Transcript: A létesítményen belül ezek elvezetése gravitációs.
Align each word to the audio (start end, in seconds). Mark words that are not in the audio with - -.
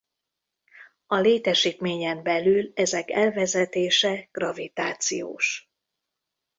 A 1.07 1.15
létesítményen 1.15 2.23
belül 2.23 2.71
ezek 2.75 3.11
elvezetése 3.11 4.27
gravitációs. 4.31 5.71